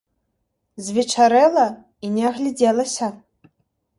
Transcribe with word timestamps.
Звечарэла, 0.85 1.65
і 2.07 2.11
не 2.15 2.23
агледзелася! 2.31 3.07